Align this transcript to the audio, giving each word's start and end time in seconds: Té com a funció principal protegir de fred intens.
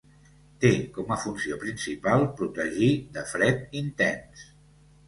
Té 0.63 0.71
com 0.95 1.13
a 1.15 1.17
funció 1.25 1.59
principal 1.65 2.27
protegir 2.41 2.91
de 3.19 3.29
fred 3.35 3.81
intens. 3.85 4.53